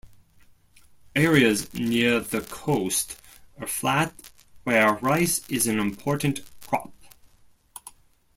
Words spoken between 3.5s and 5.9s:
are flat where rice is an